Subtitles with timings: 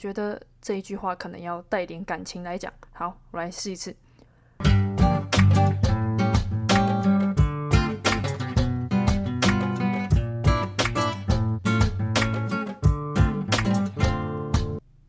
[0.00, 2.72] 觉得这一句话可能要带点感情来讲。
[2.90, 3.94] 好，我来试一次。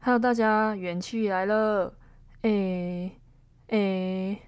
[0.01, 1.93] Hello，大家，元气来了。
[2.41, 3.17] 诶
[3.67, 4.41] 诶，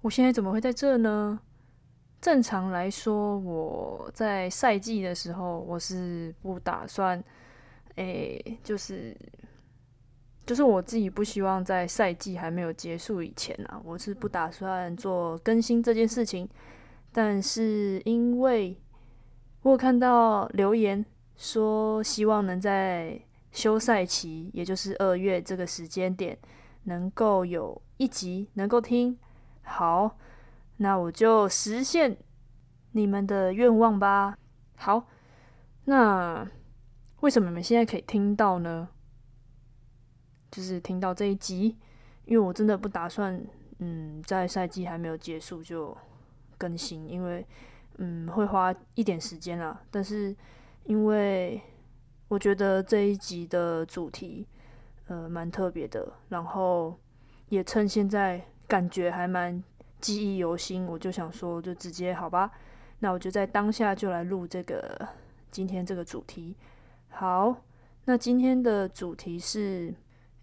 [0.00, 1.38] 我现在怎么会在这呢？
[2.22, 7.22] 正常来说，我在赛季的时候，我是不打算，
[7.96, 9.14] 诶，就是
[10.50, 16.48] 就是我自己不希望在赛季还没有结束以前啊，我是不打算做更新这件事情。
[17.12, 18.76] 但是因为
[19.62, 23.16] 我有看到留言说，希望能在
[23.52, 26.36] 休赛期，也就是二月这个时间点，
[26.82, 29.16] 能够有一集能够听。
[29.62, 30.18] 好，
[30.78, 32.16] 那我就实现
[32.90, 34.36] 你们的愿望吧。
[34.74, 35.06] 好，
[35.84, 36.44] 那
[37.20, 38.88] 为什么你们现在可以听到呢？
[40.50, 41.76] 就是听到这一集，
[42.24, 43.40] 因为我真的不打算，
[43.78, 45.96] 嗯，在赛季还没有结束就
[46.58, 47.46] 更新，因为，
[47.98, 49.80] 嗯，会花一点时间啦。
[49.90, 50.34] 但是
[50.84, 51.60] 因为
[52.28, 54.46] 我觉得这一集的主题，
[55.06, 56.98] 呃，蛮特别的，然后
[57.48, 59.62] 也趁现在感觉还蛮
[60.00, 62.50] 记忆犹新，我就想说，就直接好吧，
[63.00, 65.08] 那我就在当下就来录这个
[65.50, 66.56] 今天这个主题。
[67.08, 67.54] 好，
[68.04, 69.92] 那今天的主题是，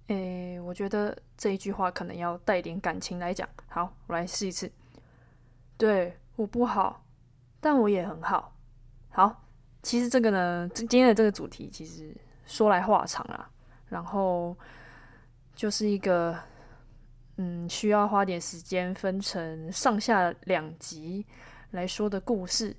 [0.08, 3.48] 诶，我觉得这一句话可能要带点感情来讲。
[3.68, 4.72] 好，我来试一次。
[5.78, 7.06] 对我不好，
[7.60, 8.56] 但我也很好。
[9.10, 9.44] 好。
[9.84, 12.14] 其实这个呢，今天的这个主题其实
[12.46, 13.50] 说来话长啊，
[13.88, 14.58] 然后
[15.56, 16.38] 就是一个
[17.38, 21.26] 嗯，需要花点时间分成上下两集
[21.72, 22.76] 来说的故事。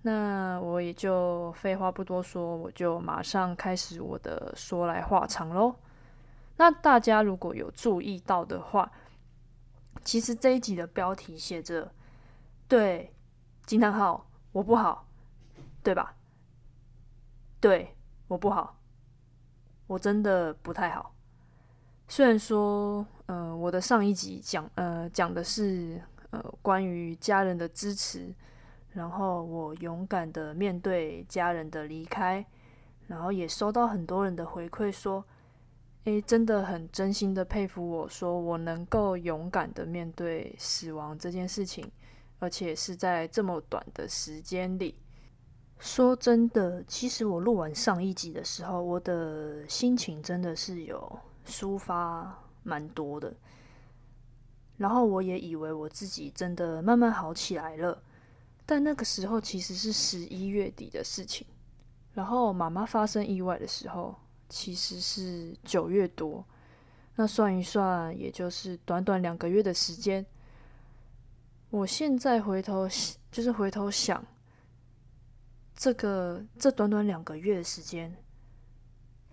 [0.00, 5.74] 那我也就废话不多说，我就马上开始我的说来话长喽。
[6.58, 8.92] 那大家如果有注意到的话，
[10.04, 11.90] 其实这一集的标题写着
[12.68, 13.14] “对
[13.64, 15.08] 惊叹号我不好”，
[15.82, 16.14] 对吧？
[17.60, 17.96] 对
[18.28, 18.78] 我不好，
[19.86, 21.14] 我真的不太好。
[22.06, 28.34] 虽然说，呃，我的上一集讲，呃，讲的是，呃，关于家人的支持，
[28.90, 32.44] 然后我勇敢的面对家人的离开，
[33.06, 35.24] 然后也收到很多人的回馈，说，
[36.04, 41.90] 诶，真的很真心的佩服我，说我能够勇敢的面对死亡这件事情，
[42.38, 44.94] 而且是在这么短的时间里。
[45.78, 53.34] 说真的，其实我录完上一集的时候，我的心情真的是有抒发蛮多的。
[54.78, 58.02] 然后我也以为我自己真的慢慢好起来了，
[58.64, 61.46] 但那个时候其实是十一月底的事情。
[62.14, 64.14] 然后妈妈发生意外的时候，
[64.48, 66.44] 其实是九月多。
[67.16, 70.24] 那算一算，也就是短短两个月的时间。
[71.70, 72.88] 我现在回头，
[73.30, 74.24] 就是回头想。
[75.74, 78.12] 这个这短短两个月的时间，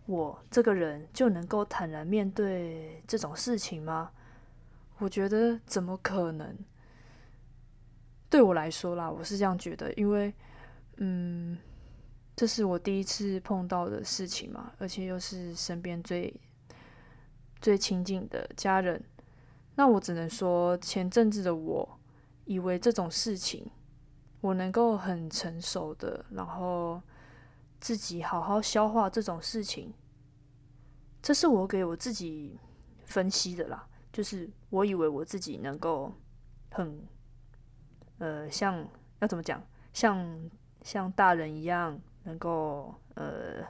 [0.06, 4.12] 我这个人就能够坦然面对这种事情吗？
[5.00, 6.56] 我觉得怎么可能？
[8.30, 10.32] 对我来说啦，我是这样觉得，因为，
[10.98, 11.58] 嗯，
[12.36, 16.34] 这是我第一次碰到的事情嘛，而且又是身边最
[17.62, 19.04] 最亲近的家人，
[19.76, 22.00] 那我只能说，前阵子的我
[22.46, 23.72] 以为这种事情。
[24.42, 27.02] 我能够很成熟的，然后
[27.80, 29.92] 自己好好消化这种事情，
[31.20, 32.60] 这是我给我自己
[33.06, 33.88] 分析的啦。
[34.14, 36.14] 就是我以为我自己能够
[36.70, 37.08] 很，
[38.20, 38.88] 呃，像
[39.20, 39.60] 要怎么讲，
[39.94, 40.50] 像
[40.84, 43.66] 像大人一样，能够呃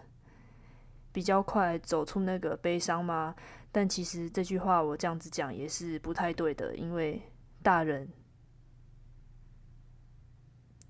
[1.13, 3.33] 比较快走出那个悲伤吗？
[3.71, 7.21] 但其实这句话我这样子讲也是不太对的，因为
[7.63, 8.09] 大人。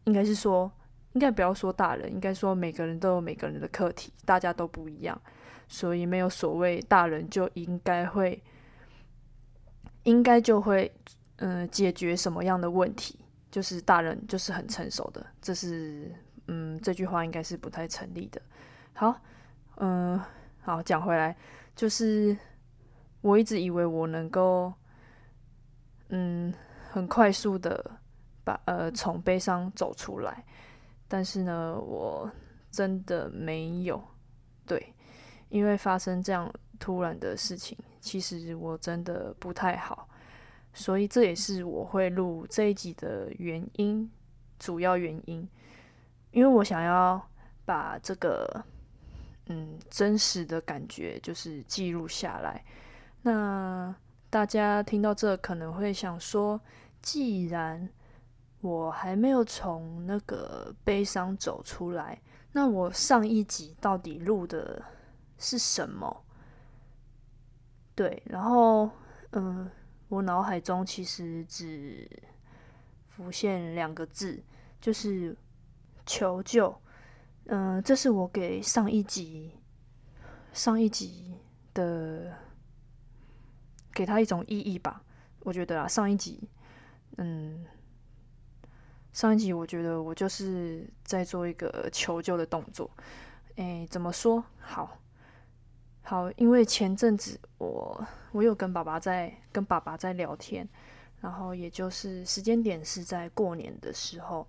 [0.06, 0.72] 应该是说，
[1.14, 5.20] 应该不要说大人，应该说每个人都有每个人的课题，大家都不一样，
[5.68, 8.40] 所以没有所谓大人就应该会，
[10.04, 10.96] 应该就会，
[11.38, 13.18] 嗯，解决什么样的问题，
[13.50, 16.14] 就是大人就是很成熟的，这是，
[16.48, 18.42] 嗯，这句话应该是不太成立的。
[18.94, 19.20] 好，
[19.78, 20.20] 嗯，
[20.62, 21.36] 好，讲回来，
[21.76, 22.38] 就是
[23.22, 24.74] 我一直以为我能够，
[26.10, 26.54] 嗯，
[26.92, 28.00] 很快速的。
[28.46, 30.46] 把呃从悲伤走出来，
[31.08, 32.30] 但是呢，我
[32.70, 34.00] 真的没有
[34.68, 34.94] 对，
[35.50, 40.08] 因为发生这样突然的事情，其实我真的不太好，
[40.76, 44.08] 所以这也是我会录这一集的原因，
[44.60, 45.50] 主要原因，
[46.36, 47.30] 因为我想要
[47.64, 48.62] 把这个
[49.46, 52.62] 嗯真实的感觉，就是记录下来。
[53.22, 53.96] 那
[54.30, 56.60] 大家听到这可能会想说，
[57.02, 57.90] 既然
[58.60, 62.22] 我还没有从那个悲伤走出来，
[62.52, 64.84] 那我上一集到底录的
[65.38, 66.26] 是什么？
[67.96, 68.90] 对，然后
[69.32, 69.72] 嗯，
[70.10, 72.06] 我脑海中其实只
[73.08, 74.44] 浮现两个字，
[74.82, 75.34] 就是
[76.06, 76.82] 求救。
[77.46, 79.52] 嗯，这是我给上一集
[80.54, 81.36] 上一集
[81.74, 82.34] 的。
[83.94, 85.02] 给他一种意义吧，
[85.40, 86.50] 我觉得啊，上一集，
[87.16, 87.66] 嗯，
[89.14, 92.92] 上一集我觉得我就是在做一个求救的动作。
[93.56, 94.44] 诶，怎么说？
[94.60, 95.00] 好，
[96.02, 100.68] 好，因为前阵子我我有跟爸爸在跟爸爸在聊天，
[101.22, 104.46] 然后也就是时间点是在过年的时候，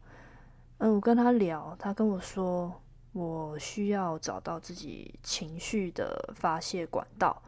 [0.78, 2.82] 嗯，我跟他聊，他跟我说，
[3.12, 7.42] 我需要找到自己情绪的发泄管道，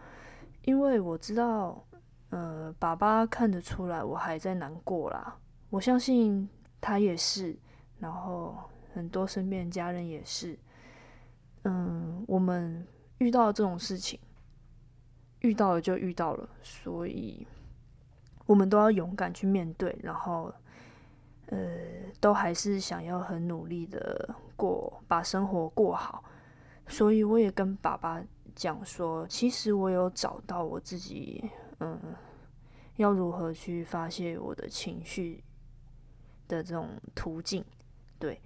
[0.62, 1.84] 因为我知道。
[2.30, 5.38] 呃，爸爸看得出来我还在难过啦，
[5.70, 6.46] 我相信
[6.78, 7.56] 他也是，
[8.00, 8.54] 然后
[8.92, 10.58] 很多身边家人也是。
[11.64, 12.86] 嗯，我们
[13.16, 14.20] 遇到这种事情，
[15.40, 17.46] 遇到了就遇到了，所以
[18.44, 20.52] 我们都要勇敢去面对，然后
[21.48, 21.58] 呃，
[22.20, 26.24] 都还是想要很努力的过，把生活过好。
[26.86, 28.22] 所以我也跟爸爸
[28.54, 31.50] 讲说，其实我有找到我自己。
[31.80, 31.96] 嗯，
[32.96, 35.44] 要如何去发泄我的情绪
[36.48, 37.64] 的这种途径？
[38.18, 38.40] 对，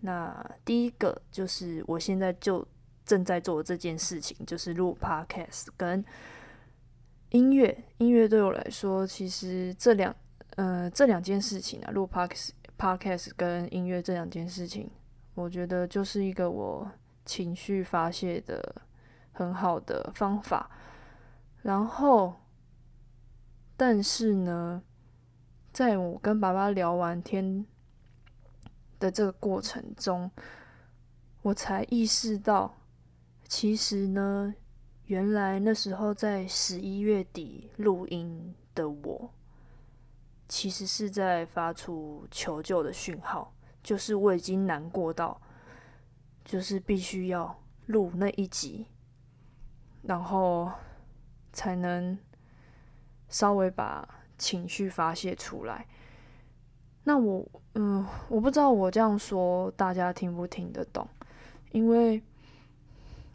[0.00, 2.66] 那第一个就是我现在就
[3.04, 6.04] 正在做这件事情，就是录 podcast 跟
[7.30, 7.84] 音乐。
[7.98, 10.12] 音乐对我来说，其实这两
[10.56, 14.90] 呃这两件事情啊，录 podcast podcast 跟音乐这两件事情，
[15.34, 16.90] 我觉得就是一个我
[17.24, 18.82] 情绪发泄的
[19.32, 20.70] 很好的方法。
[21.62, 22.34] 然后。
[23.74, 24.80] 但是呢，
[25.72, 27.66] 在我跟爸爸聊完天
[29.00, 30.30] 的这个过程中，
[31.40, 32.72] 我才意识到，
[33.48, 34.54] 其实呢，
[35.06, 39.34] 原来那时候在十一月底录音的我，
[40.52, 45.40] 其实是在发出求救的讯号，就是我已经难过到，
[46.44, 48.86] 就是必须要录那一集，
[50.02, 50.70] 然后
[51.54, 52.18] 才能。
[53.28, 54.06] 稍微把
[54.36, 55.86] 情绪发泄出来，
[57.04, 61.08] 那我嗯，我不知道我这样说大家听不听得懂，
[61.70, 62.22] 因为，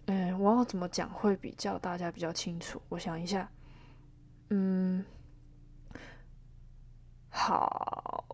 [0.06, 2.80] 嗯，我要怎么讲会比较大家比较清楚？
[2.90, 3.50] 我想一下，
[4.52, 5.04] 嗯，
[7.40, 8.26] 好，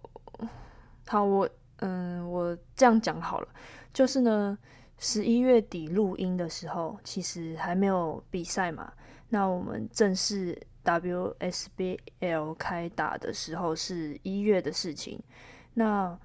[1.05, 3.47] 好，我嗯，我这样讲好了，
[3.94, 4.57] 就是呢，
[4.97, 8.94] 十一月底录音的时候，其实还没有比赛嘛，
[9.29, 10.57] 那我们正式。
[10.83, 15.17] WSBL 开打的时候是一月的事情，
[15.75, 16.19] 那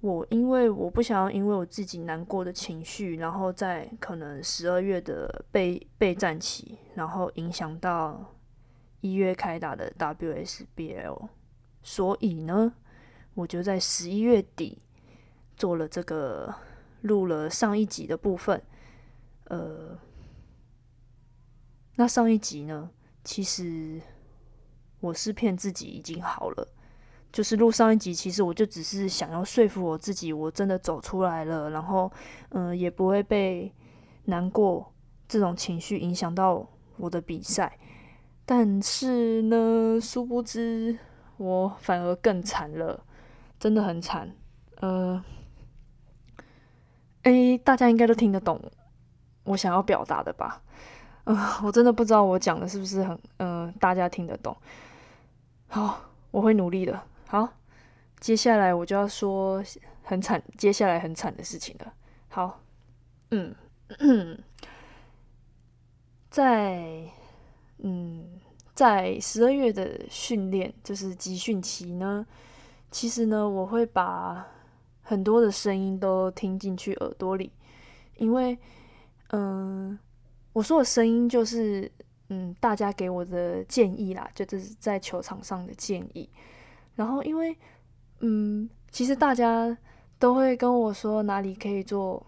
[0.00, 8.22] 我因为我不想要因为我自己难过的情绪，然后在可能十二月的备备战期，然后影响到
[9.00, 11.28] 一月开打的 WSBL，
[11.82, 12.74] 所以呢，
[13.34, 14.78] 我就在十一月底
[15.56, 16.54] 做了这个
[17.02, 18.62] 录了上一集的部分，
[19.44, 19.98] 呃，
[21.96, 22.90] 那上一集呢？
[23.24, 24.00] 其实
[25.00, 26.68] 我是骗自己已经好了，
[27.32, 32.10] 就是录上一集，其实我就只是想要说服我自己，我真的走出来了，然后
[32.50, 33.72] 嗯，也不会被
[34.24, 34.92] 难过
[35.28, 37.78] 这种情绪影响到我的比赛。
[38.44, 40.98] 但是呢，殊不知
[41.42, 43.04] 我反而更惨了，
[43.58, 44.32] 真的很惨。
[44.80, 45.22] 呃，
[47.22, 48.60] 诶，大家应该都听得懂
[49.44, 50.62] 我想要表达的吧？
[51.24, 54.56] 嗯，我真的不知道我讲的是不是很，嗯，大家听得懂。
[55.68, 57.00] 好，我会努力的。
[57.26, 57.48] 好，
[58.20, 59.62] 接下来我就要说
[60.02, 61.92] 很惨，接下来很惨的事情了。
[62.28, 62.60] 好，
[63.30, 63.54] 嗯，
[66.30, 67.04] 在，
[67.78, 68.40] 嗯，
[68.74, 72.26] 在十二月的训练，就是集训期呢，
[72.90, 74.46] 其实呢，我会把
[75.02, 77.52] 很多的声音都听进去耳朵里，
[78.16, 78.58] 因为，
[79.28, 79.98] 嗯。
[80.54, 81.90] 我说的声音就是，
[82.28, 86.28] 嗯，大家给我的建议啦，就是在球场上的建议。
[86.94, 87.56] 然后，因为，
[88.20, 89.74] 嗯，其实大家
[90.18, 92.26] 都会跟我说哪里可以做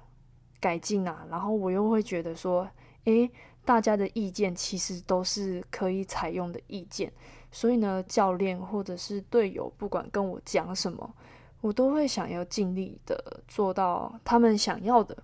[0.59, 2.67] 改进啊，然后我又会觉得说，
[3.05, 3.31] 诶，
[3.65, 7.13] 大家的意见其实都是可以采用的意见。
[7.51, 11.15] 所以呢，教练或者是队友，不管跟我讲什么，
[11.61, 15.17] 我都会想要尽力的做到他们想要的。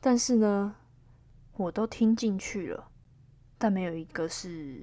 [0.00, 0.74] 但是呢，
[1.56, 2.88] 我都听进去了，
[3.58, 4.82] 但没有一个是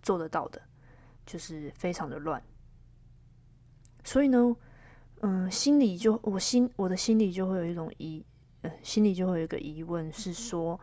[0.00, 0.62] 做得到的，
[1.26, 2.40] 就是非常的乱。
[4.04, 4.56] 所以呢，
[5.22, 8.24] 嗯，心里就我心我的心里就会有一种疑，
[8.62, 10.78] 呃，心里就会有一个疑问，是说，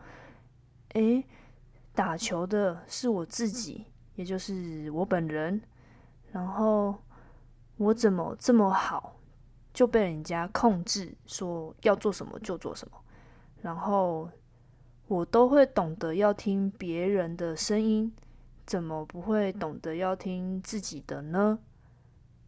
[0.94, 1.24] 诶，
[1.94, 3.86] 打球的是我自己，
[4.16, 5.60] 也就是我本人，
[6.32, 6.96] 然后
[7.76, 9.16] 我怎么这么好，
[9.72, 12.96] 就被人家控制，说要做什么就做什么，
[13.62, 14.30] 然后
[15.06, 18.12] 我都会懂得要听别人的声音，
[18.64, 21.58] 怎么不会懂得要听自己的呢？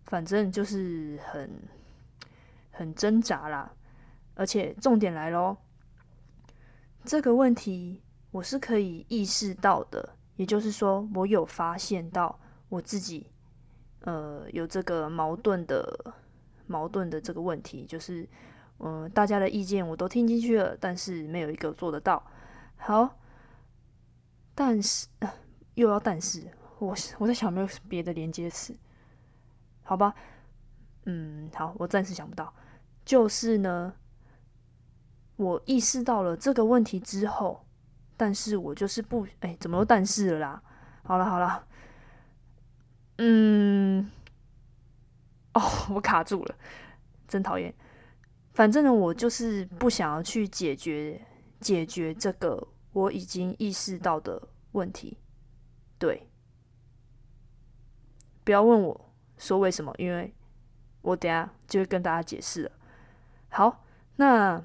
[0.05, 1.50] 反正就是很
[2.71, 3.73] 很挣扎啦，
[4.35, 5.57] 而且重点来喽，
[7.05, 8.03] 这个问题
[8.37, 12.38] 我是可以意识到的，也就是说，我有发现到
[12.69, 13.26] 我自己，
[14.00, 16.14] 呃，有这个矛盾的
[16.66, 18.28] 矛盾的这个问题，就是，
[18.81, 22.23] 嗯，大家的意见我都听进去了，但是没有一个做得到。
[22.76, 23.19] 好，
[24.55, 25.07] 但是
[25.73, 26.47] 又要但是，
[26.78, 28.76] 我我在想没有别的连接词。
[29.83, 30.14] 好吧，
[31.07, 32.52] 嗯，好，我暂时想不到。
[33.02, 33.95] 就是呢，
[35.37, 37.65] 我意识到了这个问题之后，
[38.16, 40.62] 但是我就是不，哎，怎么又但是了啦？
[41.02, 41.66] 好了好了，
[43.18, 44.11] 嗯，
[45.54, 46.54] 哦，我卡住了，
[47.28, 47.73] 真讨厌。
[48.52, 51.20] 反正呢，我就是不想要去解决
[51.61, 54.40] 解决这个我已经意识到的
[54.73, 55.18] 问题。
[55.99, 56.28] 对，
[58.44, 59.02] 不要问我。
[59.38, 59.94] 说为什么？
[59.99, 60.35] 因为
[61.02, 62.73] 我等下就会跟大家解释了。
[63.50, 63.85] 好，
[64.16, 64.58] 那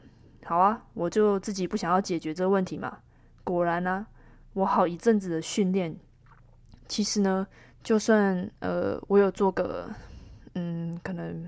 [0.46, 3.00] 好啊，我就自己不想要解决这个问题嘛。
[3.44, 4.06] 果然呢，
[4.54, 5.96] 我好一阵子的训练，
[6.88, 7.46] 其实呢，
[7.84, 9.90] 就算呃我有做个
[10.56, 11.48] 嗯，可能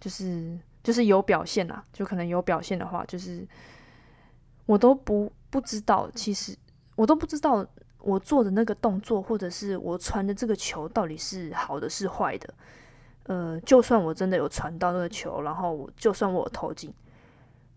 [0.00, 3.46] 就是就是有表现啦，就可能有表现的话，就是
[4.66, 6.56] 我都不不知道，其实
[6.96, 7.66] 我都不知道。
[8.04, 12.54] 我做的那个动作，或者是我传的这个球，到底是好的是坏的？
[13.26, 16.92] 呃，就算我真的有传到那个球，然后就算我投进，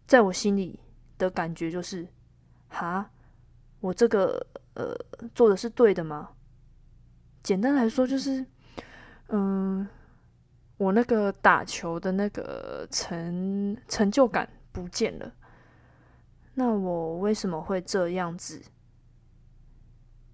[0.08, 0.80] 在我心里
[1.20, 2.08] 的感觉就是，
[2.70, 3.08] 哈，
[3.86, 4.98] 我这个呃
[5.36, 6.32] 做的是对的吗？
[7.44, 8.44] 简单来说就是，
[9.28, 9.88] 嗯，
[10.78, 15.32] 我那个打球的那个成成就感不见了。
[16.56, 18.60] 那我为什么会这样子？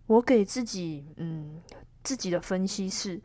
[0.07, 1.61] 我给自己，嗯，
[2.03, 3.21] 自己的分析是，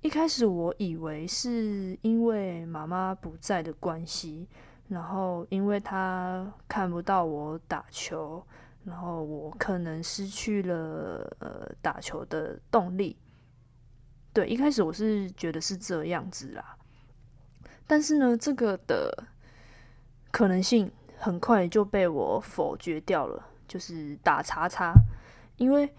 [0.00, 4.48] 一开始我以为是因为妈妈不在的关系，
[4.88, 8.44] 然后因为她看不到我打球，
[8.84, 13.16] 然后我可能失去了呃打球的动力。
[14.32, 16.76] 对，一开始我是觉得是这样子啦，
[17.86, 19.26] 但是呢，这个的
[20.30, 24.92] 可能性很快就被我否决掉了，就是打叉叉。
[25.56, 25.94] 因为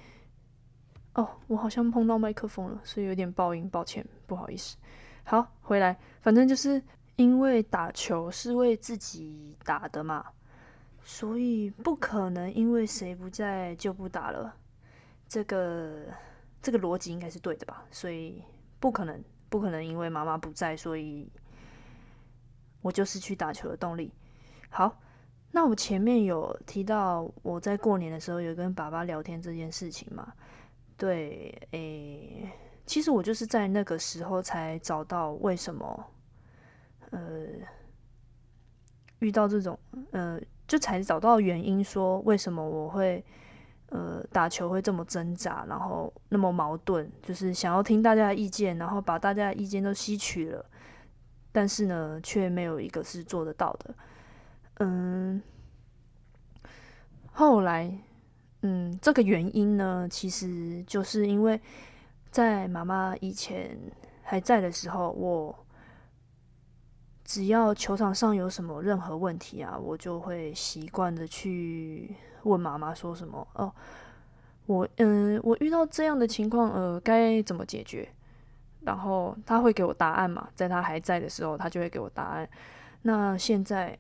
[1.14, 4.76] 哦，我好像碰到麦克风了，所以有点爆音，抱歉，不好意思。
[5.24, 6.84] 好，回来，反正就是
[7.16, 10.26] 因为打球是为自己打的嘛，
[11.06, 14.54] 所以不可能因为谁不在就不打了。
[15.30, 16.08] 这个
[16.62, 17.86] 这个逻辑应该是对的吧？
[17.92, 18.44] 所以
[18.82, 21.32] 不可能，不可能因为妈妈不在，所以
[22.82, 24.12] 我就失去打球的动力。
[24.70, 25.00] 好。
[25.52, 30.34] 那我前面有提到我在过年的时候有跟爸爸聊天这件事情嘛？
[30.98, 32.52] 对，诶，
[32.86, 36.12] 其实我就是在那个时候才找到为什么，
[37.12, 37.48] 呃，
[39.20, 39.80] 遇到这种，
[40.12, 43.24] 呃，就才找到原因，说为什么我会，
[43.90, 50.66] 呃，打球会这么挣扎，然后那么矛盾，就是想要听大家的意见，然后把大家的意见都吸取了，
[51.52, 53.96] 但是呢，却没有一个是做得到的。
[54.80, 55.42] 嗯，
[57.32, 57.98] 后来，
[58.64, 61.62] 嗯，这个原因呢，其实就是因为
[62.32, 63.78] 在妈妈以前
[64.24, 65.65] 还在的时候，我
[67.26, 73.70] 只要球场上有什么任何问题啊，我就会习惯的去问妈妈说什么哦，
[74.68, 78.08] 我嗯，我遇到这样的情况，呃，该怎么解决？
[78.82, 82.50] 然后他会给我答案嘛，在他还在的时候，他就会给我答案。
[83.02, 83.98] 那现在。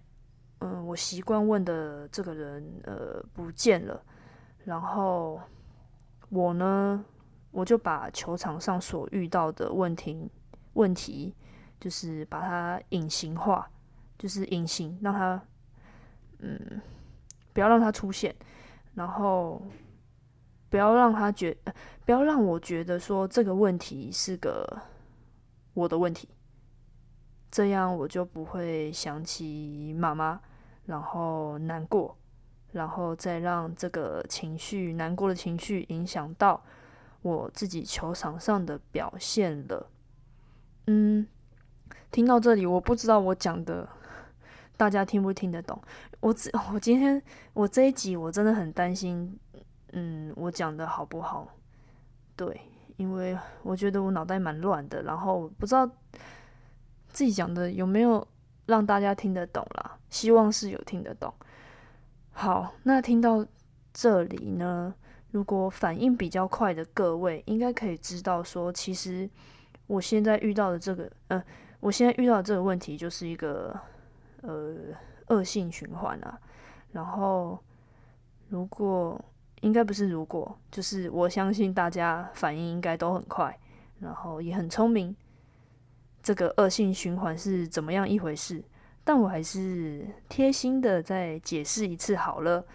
[0.59, 4.01] 嗯，我习惯问的这个人，呃，不见了。
[4.63, 5.39] 然后
[6.29, 7.03] 我呢，
[7.51, 10.31] 我就把球场上所遇到的问题，
[10.73, 11.35] 问题
[11.79, 13.69] 就是把它隐形化，
[14.17, 15.41] 就是隐形，让它，
[16.39, 16.81] 嗯，
[17.53, 18.35] 不要让它出现，
[18.93, 19.61] 然后
[20.69, 21.55] 不要让他觉，
[22.05, 24.81] 不要让我觉得说这个问题是个
[25.73, 26.27] 我的问题。
[27.51, 30.41] 这样我就不会想起妈妈，
[30.87, 32.17] 然后难过，
[32.73, 36.61] 然后再让这个情绪、难过的情绪影响到
[37.21, 39.89] 我自己球场上的表现了。
[40.87, 41.25] 嗯，
[42.15, 43.85] 听到这里，我不知道我讲的
[44.77, 45.77] 大家听不听得懂。
[46.21, 49.37] 我只 我今天我这一集我真的很担心，
[49.91, 51.45] 嗯，我讲的好不好？
[52.37, 52.61] 对，
[52.95, 55.85] 因为我觉得我脑袋蛮乱的，然后不知道
[57.09, 58.25] 自己讲的有没有
[58.65, 59.97] 让大家听得懂啦。
[60.09, 61.33] 希望是有听得懂。
[62.31, 63.45] 好，那听到
[63.91, 64.95] 这里呢，
[65.31, 69.29] 如果反应比较快的各位，应该可以知道说，其实
[69.87, 71.43] 我现在遇到的这个，呃，
[71.85, 73.79] 我现在遇到这个问题就是一个
[74.41, 74.75] 呃
[75.27, 76.39] 恶性循环啊。
[76.91, 77.59] 然后，
[78.49, 79.23] 如果
[79.61, 83.55] 应该不是如果，就是我相信大家反应应该都很快，
[83.99, 85.15] 然后也很聪明。
[86.23, 88.63] 这个恶性循环是怎么样一回事？
[89.03, 92.65] 但我还是贴心的再解释一次好了，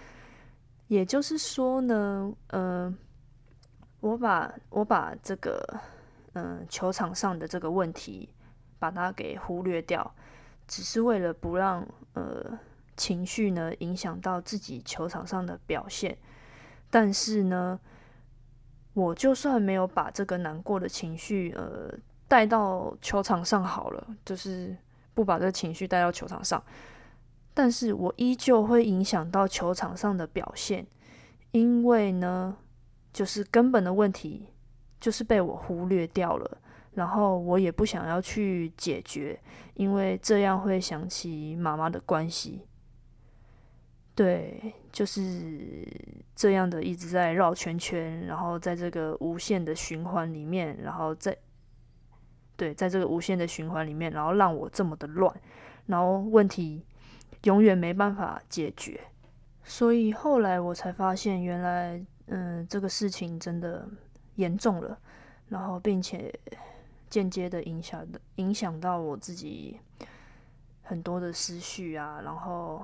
[0.86, 2.96] 也就是说呢，嗯，
[3.98, 5.60] 我把我把这个
[6.34, 8.28] 嗯球场上的这个问题
[8.80, 10.12] 把它给忽略掉，
[10.66, 12.58] 只是为了不让呃
[12.96, 16.18] 情绪呢影响到自己球场上的表现。
[16.90, 17.78] 但是呢，
[18.94, 21.96] 我就算没有把这个难过的情绪呃
[22.26, 24.76] 带到球场上好了，就是。
[25.12, 26.62] 不把这个情绪带到球场上，
[27.52, 30.86] 但是我依旧会影响到球场上的表现，
[31.50, 32.56] 因为呢，
[33.12, 34.46] 就是根本的问题
[35.00, 36.58] 就是被我忽略掉了，
[36.94, 39.38] 然后我也不想要去解决，
[39.74, 42.66] 因为这样会想起妈妈的关系，
[44.14, 45.86] 对，就是
[46.34, 51.36] 这样的一直在绕圈圈，然后在这个无限的循环里面，然后在。
[52.56, 55.34] 对，在这个无限的循环里面，然后让我这么的乱，
[55.86, 56.84] 然后问题
[57.44, 59.00] 永远没办法解决，
[59.64, 63.88] 所以后来我才发现，原来嗯，这个事情真的
[64.34, 64.98] 严重了，
[65.48, 66.30] 然后并且
[67.10, 69.78] 间接的影响的影响到我自己
[70.82, 72.82] 很多的思绪啊，然后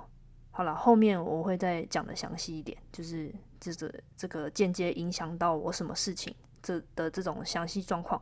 [0.51, 8.21] 好了，后面我会再讲的详细一点，就是这个这个间接影响到我什么事情这的这种详细状况。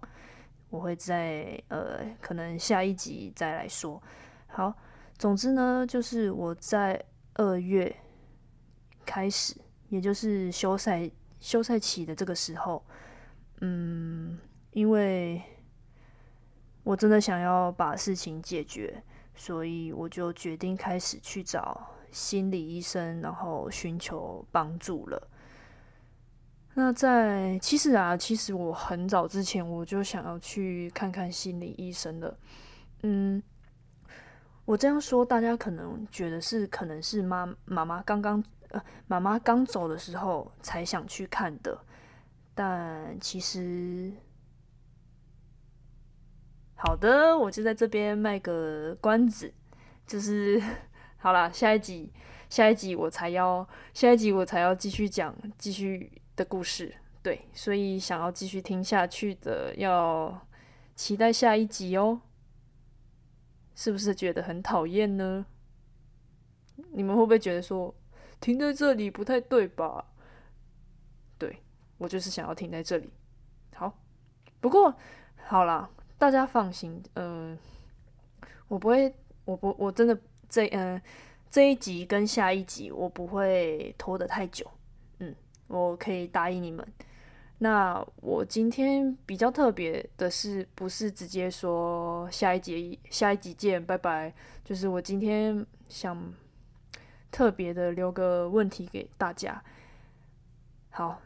[0.70, 4.02] 我会在呃，可能下一集再来说。
[4.48, 4.74] 好，
[5.16, 7.00] 总之呢，就是我在
[7.34, 7.94] 二月
[9.06, 9.54] 开始，
[9.88, 12.84] 也就是休赛休赛期的这个时候，
[13.60, 14.36] 嗯，
[14.72, 15.40] 因为
[16.84, 19.02] 我真的想要把事情解决，
[19.34, 25.28] 所以我就决定开始去找心理医生，然后寻求帮助了。
[26.74, 32.36] 那在其实啊，其实我很早之前我就想要去看看心理医生的。
[33.02, 33.42] 嗯，
[34.64, 41.78] 我这样说，大家可能觉得是可能是妈妈妈刚刚呃妈妈刚走的时候才想去看的，
[42.54, 44.12] 但其实
[46.86, 49.52] 好的，我就在这边卖个关子，
[50.06, 50.62] 就是
[51.16, 52.12] 好了，下一集
[52.50, 56.20] 下一集我才要下一集我才要继续讲继续。
[56.36, 56.92] 的故事，
[57.22, 60.48] 对，所以想要继续听下去的，要
[60.96, 62.20] 期待下一集哦。
[63.76, 65.46] 是不是觉得很讨厌呢？
[66.90, 67.94] 你们会不会觉得说
[68.40, 70.06] 停在这里不太对吧？
[71.38, 71.62] 对
[71.98, 73.12] 我就是想要停在这里。
[73.76, 73.96] 好，
[74.60, 74.92] 不过
[75.36, 77.58] 好啦，大家放心，嗯，
[78.68, 81.00] 我不会，我不，我真的这嗯
[81.50, 84.70] 这一集跟下一集我不会拖得太久。
[85.18, 85.34] 嗯
[85.66, 86.86] 我可以答应你们。
[87.58, 94.34] 那我今天比较特别的是，不是直接说下一节下一集见，拜拜。
[94.64, 96.32] 就是我今天想
[97.30, 99.62] 特别的留个问题给大家。
[100.90, 101.20] 好，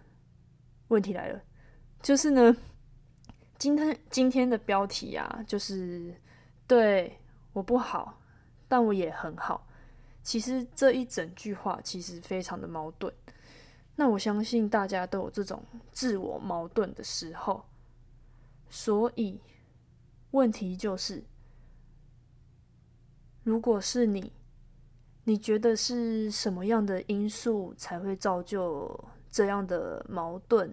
[0.89, 1.41] 问题来了，
[2.03, 2.57] 就是呢，
[3.59, 6.15] 今天今天的标题啊，就是
[6.67, 7.19] 对
[7.53, 8.21] 我不好，
[8.69, 9.67] 但我也很好。
[10.23, 13.13] 其实这一整句话其实非常的矛盾。
[13.97, 17.65] 那我相信大家都有这种自我矛盾的时候，
[18.71, 19.41] 所以
[20.31, 21.25] 问题就是，
[23.43, 24.33] 如果是你，
[25.25, 30.73] 你觉得是什么样的因素才会造就这样的矛盾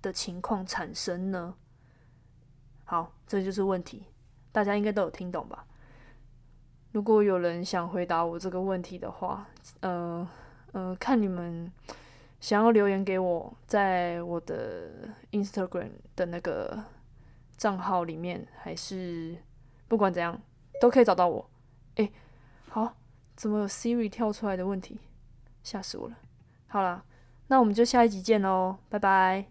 [0.00, 1.56] 的情况产生呢？
[2.90, 4.02] 好，这就是问题，
[4.50, 5.64] 大家应该都有听懂吧？
[6.90, 9.46] 如果有人想回答我这个问题的话，
[9.78, 10.28] 呃
[10.72, 11.70] 呃，看你们。
[12.40, 16.82] 想要留言给我，在我的 Instagram 的那个
[17.56, 19.36] 账号里面，还是
[19.86, 20.40] 不管怎样
[20.80, 21.48] 都可以找到我。
[21.94, 22.10] 哎，
[22.70, 22.94] 好，
[23.36, 24.98] 怎么有 Siri 跳出来的问题？
[25.62, 26.16] 吓死我了。
[26.66, 27.04] 好了，
[27.46, 29.44] 那我们就下一集见喽，拜拜。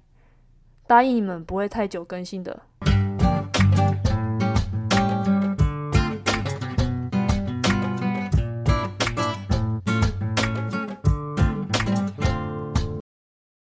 [0.87, 2.63] 答应你们不会太久更新的。